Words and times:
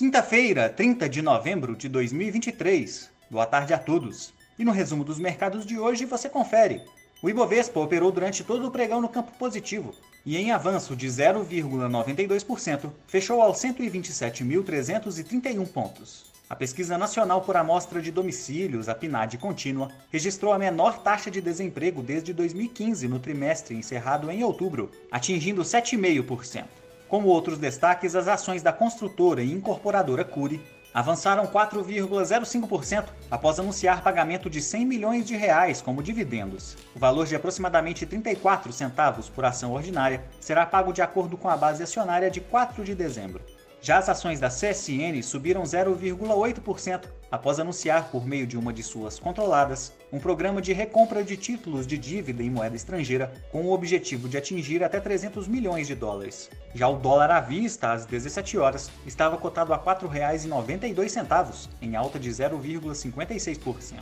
Quinta-feira, 0.00 0.70
30 0.70 1.10
de 1.10 1.20
novembro 1.20 1.76
de 1.76 1.86
2023. 1.86 3.10
Boa 3.30 3.44
tarde 3.44 3.74
a 3.74 3.78
todos. 3.78 4.32
E 4.58 4.64
no 4.64 4.72
resumo 4.72 5.04
dos 5.04 5.18
mercados 5.18 5.66
de 5.66 5.78
hoje 5.78 6.06
você 6.06 6.26
confere. 6.26 6.80
O 7.22 7.28
Ibovespa 7.28 7.80
operou 7.80 8.10
durante 8.10 8.42
todo 8.42 8.66
o 8.66 8.70
pregão 8.70 9.02
no 9.02 9.10
campo 9.10 9.30
positivo 9.38 9.94
e, 10.24 10.38
em 10.38 10.52
avanço 10.52 10.96
de 10.96 11.06
0,92%, 11.06 12.90
fechou 13.06 13.42
aos 13.42 13.58
127.331 13.58 15.68
pontos. 15.68 16.24
A 16.48 16.56
pesquisa 16.56 16.96
nacional 16.96 17.42
por 17.42 17.58
amostra 17.58 18.00
de 18.00 18.10
domicílios, 18.10 18.88
a 18.88 18.94
PNAD 18.94 19.36
contínua, 19.36 19.90
registrou 20.10 20.54
a 20.54 20.58
menor 20.58 21.02
taxa 21.02 21.30
de 21.30 21.42
desemprego 21.42 22.02
desde 22.02 22.32
2015 22.32 23.06
no 23.06 23.18
trimestre 23.18 23.76
encerrado 23.76 24.30
em 24.30 24.42
outubro, 24.42 24.90
atingindo 25.12 25.60
7,5%. 25.60 26.79
Como 27.10 27.26
outros 27.26 27.58
destaques, 27.58 28.14
as 28.14 28.28
ações 28.28 28.62
da 28.62 28.72
construtora 28.72 29.42
e 29.42 29.52
incorporadora 29.52 30.24
Curi 30.24 30.64
avançaram 30.94 31.44
4,05% 31.44 33.06
após 33.28 33.58
anunciar 33.58 34.00
pagamento 34.00 34.48
de 34.48 34.62
100 34.62 34.86
milhões 34.86 35.26
de 35.26 35.34
reais 35.34 35.82
como 35.82 36.04
dividendos. 36.04 36.76
O 36.94 37.00
valor 37.00 37.26
de 37.26 37.34
aproximadamente 37.34 38.06
34 38.06 38.72
centavos 38.72 39.28
por 39.28 39.44
ação 39.44 39.72
ordinária 39.72 40.22
será 40.38 40.64
pago 40.64 40.92
de 40.92 41.02
acordo 41.02 41.36
com 41.36 41.48
a 41.48 41.56
base 41.56 41.82
acionária 41.82 42.30
de 42.30 42.40
4 42.40 42.84
de 42.84 42.94
dezembro. 42.94 43.42
Já 43.82 43.96
as 43.96 44.10
ações 44.10 44.38
da 44.38 44.48
CSN 44.48 45.22
subiram 45.22 45.62
0,8% 45.62 47.06
após 47.32 47.58
anunciar, 47.58 48.10
por 48.10 48.26
meio 48.26 48.46
de 48.46 48.58
uma 48.58 48.74
de 48.74 48.82
suas 48.82 49.18
controladas, 49.18 49.94
um 50.12 50.18
programa 50.18 50.60
de 50.60 50.74
recompra 50.74 51.24
de 51.24 51.34
títulos 51.34 51.86
de 51.86 51.96
dívida 51.96 52.42
em 52.42 52.50
moeda 52.50 52.76
estrangeira 52.76 53.32
com 53.50 53.62
o 53.62 53.72
objetivo 53.72 54.28
de 54.28 54.36
atingir 54.36 54.84
até 54.84 55.00
300 55.00 55.48
milhões 55.48 55.86
de 55.86 55.94
dólares. 55.94 56.50
Já 56.74 56.88
o 56.88 56.96
dólar 56.98 57.30
à 57.30 57.40
vista, 57.40 57.92
às 57.92 58.04
17 58.04 58.58
horas, 58.58 58.90
estava 59.06 59.38
cotado 59.38 59.72
a 59.72 59.76
R$ 59.76 59.82
4,92, 59.82 61.68
em 61.80 61.96
alta 61.96 62.18
de 62.18 62.28
0,56%. 62.28 64.00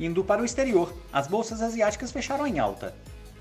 Indo 0.00 0.24
para 0.24 0.42
o 0.42 0.44
exterior, 0.44 0.92
as 1.12 1.28
bolsas 1.28 1.62
asiáticas 1.62 2.10
fecharam 2.10 2.48
em 2.48 2.58
alta. 2.58 2.92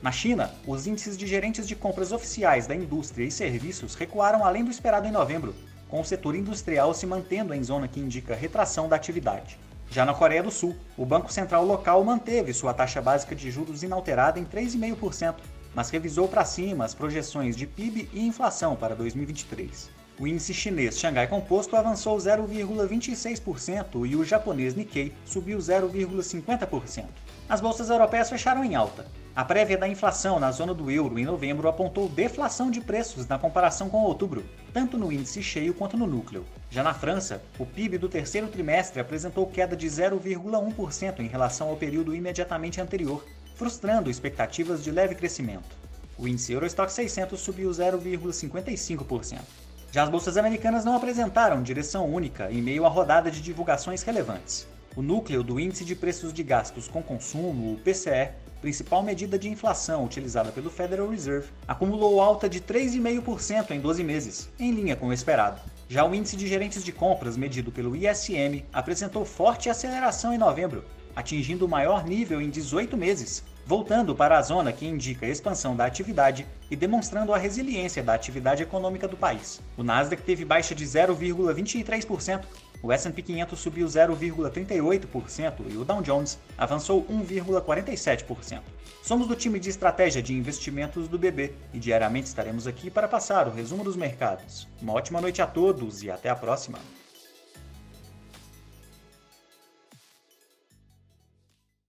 Na 0.03 0.11
China, 0.11 0.53
os 0.67 0.86
índices 0.86 1.17
de 1.17 1.25
gerentes 1.25 1.67
de 1.67 1.75
compras 1.75 2.11
oficiais 2.11 2.67
da 2.67 2.75
indústria 2.75 3.25
e 3.25 3.31
serviços 3.31 3.95
recuaram 3.95 4.45
além 4.45 4.64
do 4.64 4.71
esperado 4.71 5.08
em 5.08 5.11
novembro, 5.11 5.53
com 5.90 6.00
o 6.00 6.06
setor 6.06 6.36
industrial 6.36 6.94
se 6.94 7.06
mantendo 7.06 7.54
em 7.54 7.64
zona 7.64 7.88
que 7.88 8.00
indica 8.00 8.36
retração 8.36 8.88
da 8.88 8.95
atividade. 8.95 9.59
Já 9.92 10.06
na 10.06 10.14
Coreia 10.14 10.44
do 10.44 10.52
Sul, 10.52 10.76
o 10.95 11.06
Banco 11.06 11.34
Central 11.34 11.66
local 11.66 12.04
manteve 12.04 12.54
sua 12.54 12.73
taxa 12.73 13.02
básica 13.02 13.36
de 13.36 13.50
juros 13.50 13.82
inalterada 13.82 14.40
em 14.40 14.45
3,5%, 14.45 15.36
mas 15.73 15.90
revisou 15.90 16.28
para 16.28 16.45
cima 16.45 16.86
as 16.86 16.94
projeções 16.94 17.56
de 17.56 17.66
PIB 17.66 18.08
e 18.14 18.26
inflação 18.26 18.76
para 18.76 18.95
2023. 18.95 19.98
O 20.20 20.28
índice 20.28 20.53
chinês 20.53 21.00
Xangai 21.00 21.28
Composto 21.28 21.78
avançou 21.78 22.17
0,26% 22.17 24.06
e 24.06 24.17
o 24.17 24.26
japonês 24.26 24.76
Nikkei 24.76 25.14
subiu 25.23 25.58
0,50%. 25.59 27.06
As 27.48 27.61
bolsas 27.61 27.89
europeias 27.89 28.30
fecharam 28.30 28.66
em 28.66 28.76
alta. 28.76 29.08
A 29.34 29.45
prévia 29.45 29.78
da 29.78 29.88
inflação 29.88 30.38
na 30.38 30.52
zona 30.52 30.73
do 30.73 30.92
euro 30.92 31.17
em 31.17 31.23
novembro 31.23 31.70
apontou 31.70 32.09
deflação 32.09 32.70
de 32.70 32.81
preços 32.81 33.28
na 33.28 33.39
comparação 33.39 33.88
com 33.88 34.03
outubro, 34.03 34.44
tanto 34.73 34.98
no 34.98 35.09
índice 35.09 35.42
cheio 35.42 35.73
quanto 35.73 35.95
no 35.95 36.06
núcleo. 36.06 36.45
Já 36.70 36.83
na 36.83 36.94
França, 36.94 37.42
o 37.58 37.66
PIB 37.66 37.98
do 37.98 38.09
terceiro 38.09 38.50
trimestre 38.50 39.00
apresentou 39.00 39.48
queda 39.48 39.73
de 39.73 39.88
0,1% 39.88 41.22
em 41.22 41.28
relação 41.28 41.70
ao 41.70 41.78
período 41.78 42.14
imediatamente 42.14 42.81
anterior, 42.81 43.26
frustrando 43.56 44.09
expectativas 44.09 44.83
de 44.83 44.92
leve 44.92 45.16
crescimento. 45.16 45.78
O 46.17 46.28
índice 46.28 46.52
Eurostock 46.52 46.92
600 46.92 47.39
subiu 47.39 47.70
0,55%. 47.70 49.69
Já 49.92 50.04
as 50.04 50.09
bolsas 50.09 50.38
americanas 50.38 50.86
não 50.86 50.95
apresentaram 50.95 51.64
direção 51.64 52.06
única 52.06 52.52
em 52.52 52.62
meio 52.62 52.86
à 52.86 52.90
rodada 52.90 53.32
de 53.32 53.42
divulgações 53.42 54.04
relevantes. 54.04 54.68
O 54.95 55.02
núcleo 55.02 55.42
do 55.42 55.60
Índice 55.60 55.83
de 55.83 55.95
Preços 55.95 56.32
de 56.32 56.44
Gastos 56.44 56.88
com 56.88 57.02
Consumo, 57.02 57.73
o 57.73 57.77
PCE, 57.80 58.30
principal 58.61 59.02
medida 59.02 59.39
de 59.39 59.49
inflação 59.49 60.05
utilizada 60.05 60.52
pelo 60.52 60.70
Federal 60.70 61.10
Reserve, 61.10 61.49
acumulou 61.67 62.22
alta 62.22 62.48
de 62.48 62.61
3,5% 62.61 63.72
em 63.72 63.80
12 63.80 64.04
meses, 64.04 64.49
em 64.60 64.72
linha 64.72 64.95
com 64.95 65.08
o 65.08 65.14
esperado. 65.14 65.60
Já 65.88 66.05
o 66.05 66.14
índice 66.14 66.38
de 66.38 66.48
gerentes 66.48 66.83
de 66.83 66.92
compras, 66.92 67.36
medido 67.36 67.72
pelo 67.72 67.95
ISM, 67.95 68.64
apresentou 68.72 69.26
forte 69.26 69.72
aceleração 69.72 70.32
em 70.32 70.38
novembro, 70.38 70.86
atingindo 71.16 71.66
o 71.66 71.70
maior 71.70 72.05
nível 72.05 72.39
em 72.39 72.49
18 72.52 72.95
meses, 72.95 73.44
voltando 73.69 74.15
para 74.15 74.35
a 74.35 74.41
zona 74.41 74.73
que 74.73 74.87
indica 74.87 75.27
a 75.27 75.30
expansão 75.30 75.75
da 75.75 75.85
atividade 75.85 76.43
e 76.71 76.75
demonstrando 76.75 77.31
a 77.31 77.37
resiliência 77.37 78.02
da 78.02 78.15
atividade 78.15 78.63
econômica 78.63 79.07
do 79.07 79.15
país. 79.15 79.61
O 79.77 79.83
Nasdaq 79.83 80.23
teve 80.23 80.43
baixa 80.43 80.73
de 80.73 80.83
0,23%, 80.83 82.45
o 82.81 82.91
S&P 82.91 83.21
500 83.21 83.59
subiu 83.59 83.85
0,38% 83.85 85.53
e 85.69 85.77
o 85.77 85.85
Dow 85.85 86.02
Jones 86.02 86.39
avançou 86.57 87.05
1,47%. 87.05 88.61
Somos 89.03 89.27
do 89.27 89.35
time 89.35 89.59
de 89.59 89.69
estratégia 89.69 90.23
de 90.23 90.33
investimentos 90.33 91.07
do 91.07 91.19
BB 91.19 91.53
e 91.71 91.77
diariamente 91.77 92.25
estaremos 92.25 92.65
aqui 92.65 92.89
para 92.89 93.07
passar 93.07 93.47
o 93.47 93.51
resumo 93.51 93.83
dos 93.83 93.95
mercados. 93.95 94.67
Uma 94.81 94.93
ótima 94.93 95.21
noite 95.21 95.43
a 95.43 95.45
todos 95.45 96.01
e 96.01 96.09
até 96.09 96.27
a 96.27 96.36
próxima! 96.36 96.80